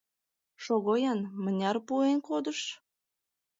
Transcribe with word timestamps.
Шого-ян, 0.63 1.19
мыняр 1.43 1.77
пуэн 1.87 2.19
кодыш? 2.27 2.59